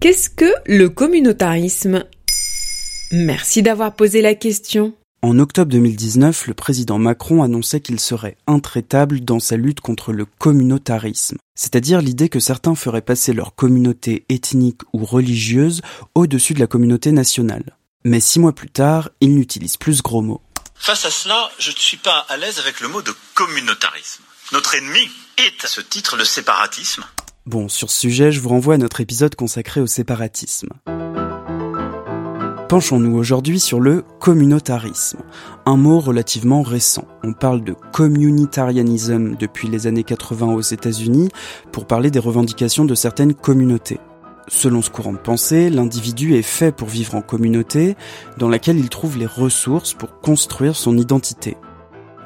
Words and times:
Qu'est-ce 0.00 0.30
que 0.30 0.44
le 0.66 0.88
communautarisme? 0.90 2.04
Merci 3.10 3.62
d'avoir 3.62 3.96
posé 3.96 4.22
la 4.22 4.36
question. 4.36 4.94
En 5.22 5.40
octobre 5.40 5.72
2019, 5.72 6.46
le 6.46 6.54
président 6.54 7.00
Macron 7.00 7.42
annonçait 7.42 7.80
qu'il 7.80 7.98
serait 7.98 8.36
intraitable 8.46 9.22
dans 9.22 9.40
sa 9.40 9.56
lutte 9.56 9.80
contre 9.80 10.12
le 10.12 10.24
communautarisme, 10.24 11.38
c'est-à-dire 11.56 12.00
l'idée 12.00 12.28
que 12.28 12.38
certains 12.38 12.76
feraient 12.76 13.02
passer 13.02 13.32
leur 13.32 13.56
communauté 13.56 14.24
ethnique 14.28 14.82
ou 14.92 15.04
religieuse 15.04 15.82
au-dessus 16.14 16.54
de 16.54 16.60
la 16.60 16.68
communauté 16.68 17.10
nationale. 17.10 17.76
Mais 18.04 18.20
six 18.20 18.38
mois 18.38 18.54
plus 18.54 18.70
tard, 18.70 19.10
il 19.20 19.34
n'utilise 19.34 19.76
plus 19.78 19.96
ce 19.96 20.02
gros 20.02 20.22
mot. 20.22 20.40
Face 20.76 21.06
à 21.06 21.10
cela, 21.10 21.50
je 21.58 21.72
ne 21.72 21.76
suis 21.76 21.96
pas 21.96 22.24
à 22.28 22.36
l'aise 22.36 22.60
avec 22.60 22.80
le 22.80 22.86
mot 22.86 23.02
de 23.02 23.12
communautarisme. 23.34 24.22
Notre 24.52 24.76
ennemi 24.76 25.10
est 25.38 25.64
à 25.64 25.66
ce 25.66 25.80
titre 25.80 26.16
le 26.16 26.24
séparatisme. 26.24 27.04
Bon, 27.48 27.66
sur 27.66 27.90
ce 27.90 28.00
sujet, 28.00 28.30
je 28.30 28.40
vous 28.40 28.50
renvoie 28.50 28.74
à 28.74 28.76
notre 28.76 29.00
épisode 29.00 29.34
consacré 29.34 29.80
au 29.80 29.86
séparatisme. 29.86 30.68
Penchons-nous 32.68 33.16
aujourd'hui 33.16 33.58
sur 33.58 33.80
le 33.80 34.04
communautarisme, 34.20 35.20
un 35.64 35.78
mot 35.78 35.98
relativement 35.98 36.60
récent. 36.60 37.06
On 37.24 37.32
parle 37.32 37.64
de 37.64 37.74
communitarianisme 37.90 39.34
depuis 39.36 39.66
les 39.66 39.86
années 39.86 40.04
80 40.04 40.52
aux 40.52 40.60
États-Unis 40.60 41.30
pour 41.72 41.86
parler 41.86 42.10
des 42.10 42.18
revendications 42.18 42.84
de 42.84 42.94
certaines 42.94 43.32
communautés. 43.32 43.98
Selon 44.48 44.82
ce 44.82 44.90
courant 44.90 45.14
de 45.14 45.18
pensée, 45.18 45.70
l'individu 45.70 46.34
est 46.34 46.42
fait 46.42 46.70
pour 46.70 46.88
vivre 46.88 47.14
en 47.14 47.22
communauté 47.22 47.96
dans 48.36 48.50
laquelle 48.50 48.78
il 48.78 48.90
trouve 48.90 49.16
les 49.16 49.24
ressources 49.24 49.94
pour 49.94 50.20
construire 50.20 50.76
son 50.76 50.98
identité. 50.98 51.56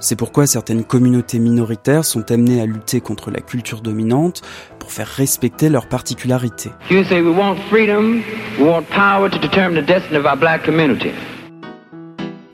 C'est 0.02 0.16
pourquoi 0.16 0.48
certaines 0.48 0.82
communautés 0.82 1.38
minoritaires 1.38 2.04
sont 2.04 2.32
amenées 2.32 2.60
à 2.60 2.66
lutter 2.66 3.00
contre 3.00 3.30
la 3.30 3.40
culture 3.40 3.82
dominante 3.82 4.42
pour 4.80 4.90
faire 4.90 5.06
respecter 5.06 5.68
leurs 5.68 5.88
particularités. 5.88 6.72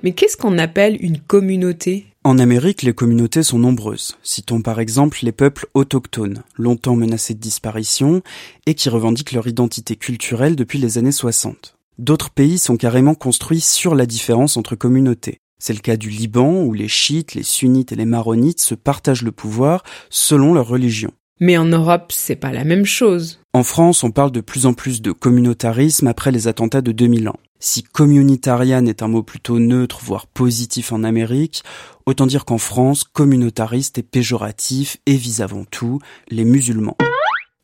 Mais 0.02 0.12
qu'est-ce 0.12 0.36
qu'on 0.36 0.58
appelle 0.58 0.98
une 1.00 1.20
communauté? 1.20 2.06
En 2.22 2.38
Amérique, 2.38 2.82
les 2.82 2.92
communautés 2.92 3.42
sont 3.42 3.58
nombreuses. 3.58 4.18
Citons 4.22 4.60
par 4.60 4.78
exemple 4.78 5.20
les 5.22 5.33
peuples 5.33 5.68
autochtones, 5.72 6.42
longtemps 6.58 6.96
menacés 6.96 7.33
de 7.33 7.40
disparition 7.40 8.20
et 8.66 8.74
qui 8.74 8.90
revendiquent 8.90 9.33
leur 9.33 9.46
identité 9.46 9.96
culturelle 9.96 10.55
depuis 10.55 10.78
les 10.78 10.98
années 10.98 11.12
60. 11.12 11.77
D'autres 11.96 12.28
pays 12.28 12.58
sont 12.58 12.77
carrément 12.77 13.14
construits 13.14 13.62
sur 13.62 13.94
la 13.94 14.05
différence 14.05 14.58
entre 14.58 14.77
communautés. 14.77 15.40
C'est 15.59 15.73
le 15.73 15.81
cas 15.81 15.97
du 15.97 16.09
Liban 16.09 16.62
où 16.62 16.73
les 16.73 16.89
chiites, 16.89 17.34
les 17.34 17.42
sunnites 17.42 17.91
et 17.91 17.97
les 17.97 18.05
maronites 18.05 18.61
se 18.61 18.77
partagent 18.77 19.23
le 19.23 19.33
pouvoir 19.33 19.83
selon 20.09 20.55
leur 20.55 20.69
religion. 20.69 21.12
Mais 21.41 21.56
en 21.56 21.64
Europe, 21.64 22.11
c'est 22.11 22.37
pas 22.37 22.53
la 22.53 22.64
même 22.64 22.84
chose. 22.84 23.41
En 23.53 23.62
France, 23.62 24.03
on 24.05 24.11
parle 24.11 24.33
de 24.33 24.41
plus 24.41 24.67
en 24.67 24.75
plus 24.75 25.03
de 25.03 25.12
communautarisme 25.12 26.06
après 26.06 26.33
les 26.33 26.48
attentats 26.48 26.81
de 26.81 26.92
2000 26.92 27.29
ans. 27.29 27.39
Si 27.61 27.83
communitarian 27.83 28.86
est 28.86 29.03
un 29.03 29.09
mot 29.09 29.23
plutôt 29.23 29.59
neutre, 29.59 30.01
voire 30.03 30.27
positif 30.29 30.92
en 30.92 31.03
Amérique, 31.03 31.62
autant 32.06 32.27
dire 32.27 32.45
qu'en 32.45 32.59
France, 32.59 33.03
communautariste 33.05 33.98
est 33.98 34.03
péjoratif 34.03 34.98
et 35.06 35.17
vise 35.17 35.41
avant 35.41 35.64
tout 35.64 35.98
les 36.31 36.45
musulmans. 36.45 36.97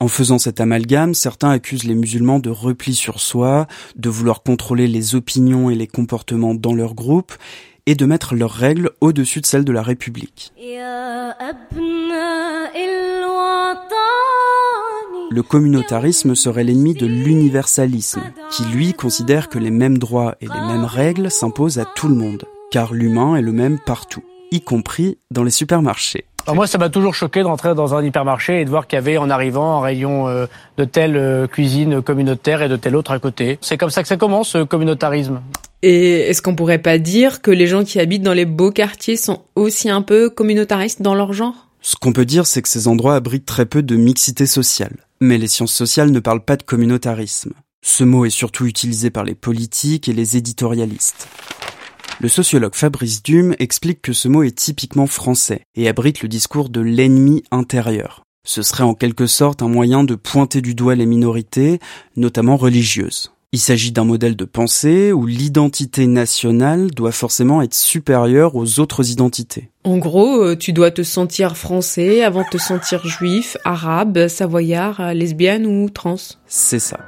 En 0.00 0.08
faisant 0.08 0.38
cet 0.38 0.60
amalgame, 0.60 1.14
certains 1.14 1.50
accusent 1.50 1.84
les 1.84 1.94
musulmans 1.94 2.40
de 2.40 2.50
repli 2.50 2.94
sur 2.94 3.20
soi, 3.20 3.66
de 3.96 4.10
vouloir 4.10 4.42
contrôler 4.42 4.88
les 4.88 5.14
opinions 5.14 5.70
et 5.70 5.76
les 5.76 5.86
comportements 5.86 6.54
dans 6.54 6.74
leur 6.74 6.94
groupe, 6.94 7.32
et 7.86 7.94
de 7.94 8.06
mettre 8.06 8.34
leurs 8.34 8.52
règles 8.52 8.90
au-dessus 9.00 9.40
de 9.40 9.46
celles 9.46 9.64
de 9.64 9.72
la 9.72 9.82
République. 9.82 10.52
Le 15.30 15.42
communautarisme 15.42 16.34
serait 16.34 16.64
l'ennemi 16.64 16.94
de 16.94 17.06
l'universalisme, 17.06 18.22
qui 18.50 18.64
lui 18.64 18.94
considère 18.94 19.48
que 19.48 19.58
les 19.58 19.70
mêmes 19.70 19.98
droits 19.98 20.36
et 20.40 20.46
les 20.46 20.60
mêmes 20.60 20.84
règles 20.84 21.30
s'imposent 21.30 21.78
à 21.78 21.84
tout 21.84 22.08
le 22.08 22.14
monde, 22.14 22.44
car 22.70 22.92
l'humain 22.92 23.36
est 23.36 23.42
le 23.42 23.52
même 23.52 23.78
partout, 23.78 24.22
y 24.50 24.60
compris 24.60 25.18
dans 25.30 25.42
les 25.42 25.50
supermarchés. 25.50 26.24
moi, 26.52 26.66
ça 26.66 26.78
m'a 26.78 26.88
toujours 26.88 27.14
choqué 27.14 27.42
d'entrer 27.42 27.74
dans 27.74 27.94
un 27.94 28.04
hypermarché 28.04 28.60
et 28.60 28.64
de 28.64 28.70
voir 28.70 28.86
qu'il 28.86 28.96
y 28.96 28.98
avait 28.98 29.18
en 29.18 29.28
arrivant 29.28 29.78
un 29.78 29.80
rayon 29.80 30.28
euh, 30.28 30.46
de 30.78 30.84
telle 30.84 31.16
euh, 31.16 31.46
cuisine 31.46 32.00
communautaire 32.00 32.62
et 32.62 32.68
de 32.68 32.76
telle 32.76 32.94
autre 32.94 33.10
à 33.10 33.18
côté. 33.18 33.58
C'est 33.60 33.76
comme 33.76 33.90
ça 33.90 34.02
que 34.02 34.08
ça 34.08 34.16
commence, 34.16 34.50
ce 34.50 34.62
communautarisme. 34.62 35.40
Et 35.86 36.30
est-ce 36.30 36.40
qu'on 36.40 36.56
pourrait 36.56 36.80
pas 36.80 36.96
dire 36.96 37.42
que 37.42 37.50
les 37.50 37.66
gens 37.66 37.84
qui 37.84 38.00
habitent 38.00 38.22
dans 38.22 38.32
les 38.32 38.46
beaux 38.46 38.70
quartiers 38.70 39.18
sont 39.18 39.42
aussi 39.54 39.90
un 39.90 40.00
peu 40.00 40.30
communautaristes 40.30 41.02
dans 41.02 41.14
leur 41.14 41.34
genre? 41.34 41.68
Ce 41.82 41.94
qu'on 41.94 42.14
peut 42.14 42.24
dire, 42.24 42.46
c'est 42.46 42.62
que 42.62 42.70
ces 42.70 42.88
endroits 42.88 43.16
abritent 43.16 43.44
très 43.44 43.66
peu 43.66 43.82
de 43.82 43.94
mixité 43.94 44.46
sociale. 44.46 44.96
Mais 45.20 45.36
les 45.36 45.46
sciences 45.46 45.74
sociales 45.74 46.10
ne 46.10 46.20
parlent 46.20 46.42
pas 46.42 46.56
de 46.56 46.62
communautarisme. 46.62 47.52
Ce 47.82 48.02
mot 48.02 48.24
est 48.24 48.30
surtout 48.30 48.64
utilisé 48.64 49.10
par 49.10 49.24
les 49.24 49.34
politiques 49.34 50.08
et 50.08 50.14
les 50.14 50.38
éditorialistes. 50.38 51.28
Le 52.18 52.28
sociologue 52.28 52.74
Fabrice 52.74 53.22
Dume 53.22 53.54
explique 53.58 54.00
que 54.00 54.14
ce 54.14 54.28
mot 54.28 54.42
est 54.42 54.56
typiquement 54.56 55.06
français 55.06 55.60
et 55.74 55.86
abrite 55.86 56.22
le 56.22 56.30
discours 56.30 56.70
de 56.70 56.80
l'ennemi 56.80 57.44
intérieur. 57.50 58.22
Ce 58.46 58.62
serait 58.62 58.84
en 58.84 58.94
quelque 58.94 59.26
sorte 59.26 59.60
un 59.60 59.68
moyen 59.68 60.02
de 60.02 60.14
pointer 60.14 60.62
du 60.62 60.74
doigt 60.74 60.94
les 60.94 61.04
minorités, 61.04 61.78
notamment 62.16 62.56
religieuses. 62.56 63.34
Il 63.54 63.60
s'agit 63.60 63.92
d'un 63.92 64.02
modèle 64.02 64.34
de 64.34 64.44
pensée 64.44 65.12
où 65.12 65.26
l'identité 65.26 66.08
nationale 66.08 66.90
doit 66.90 67.12
forcément 67.12 67.62
être 67.62 67.72
supérieure 67.72 68.56
aux 68.56 68.80
autres 68.80 69.12
identités. 69.12 69.70
En 69.84 69.96
gros, 69.98 70.42
euh, 70.42 70.56
tu 70.56 70.72
dois 70.72 70.90
te 70.90 71.04
sentir 71.04 71.56
français 71.56 72.24
avant 72.24 72.42
de 72.42 72.48
te 72.48 72.58
sentir 72.58 73.06
juif, 73.06 73.56
arabe, 73.64 74.26
savoyard, 74.26 75.14
lesbienne 75.14 75.66
ou 75.66 75.88
trans. 75.88 76.16
C'est 76.48 76.80
ça. 76.80 76.98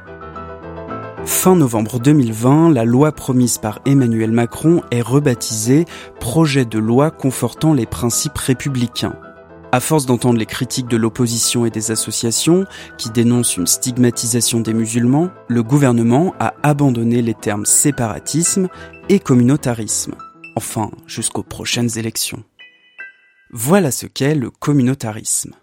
Fin 1.25 1.57
novembre 1.57 1.99
2020, 1.99 2.73
la 2.73 2.85
loi 2.85 3.11
promise 3.11 3.59
par 3.59 3.81
Emmanuel 3.85 4.31
Macron 4.31 4.83
est 4.93 5.03
rebaptisée 5.03 5.85
Projet 6.21 6.65
de 6.65 6.79
loi 6.79 7.11
confortant 7.11 7.75
les 7.75 7.87
principes 7.87 8.39
républicains. 8.39 9.19
À 9.73 9.81
force 9.81 10.07
d'entendre 10.07 10.39
les 10.39 10.47
critiques 10.47 10.87
de 10.87 10.97
l'opposition 10.97 11.67
et 11.67 11.71
des 11.71 11.91
associations 11.91 12.65
qui 12.99 13.11
dénoncent 13.11 13.57
une 13.57 13.67
stigmatisation 13.67 14.61
des 14.61 14.73
musulmans, 14.73 15.31
le 15.49 15.63
gouvernement 15.63 16.35
a 16.39 16.55
abandonné 16.63 17.21
les 17.21 17.35
termes 17.35 17.67
séparatisme 17.67 18.69
et 19.09 19.19
communautarisme. 19.19 20.15
Enfin, 20.55 20.91
jusqu'aux 21.07 21.43
prochaines 21.43 21.99
élections. 21.99 22.45
Voilà 23.53 23.91
ce 23.91 24.07
qu'est 24.07 24.37
le 24.37 24.51
communautarisme. 24.51 25.55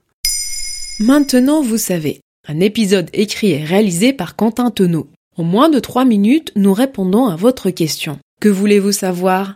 Maintenant, 0.99 1.61
vous 1.61 1.77
savez. 1.77 2.19
Un 2.47 2.59
épisode 2.59 3.09
écrit 3.13 3.51
et 3.51 3.63
réalisé 3.63 4.11
par 4.11 4.35
Quentin 4.35 4.69
Tenot. 4.69 5.07
En 5.37 5.43
moins 5.43 5.69
de 5.69 5.79
trois 5.79 6.03
minutes, 6.03 6.51
nous 6.55 6.73
répondons 6.73 7.27
à 7.27 7.37
votre 7.37 7.69
question. 7.69 8.19
Que 8.41 8.49
voulez-vous 8.49 8.91
savoir? 8.91 9.55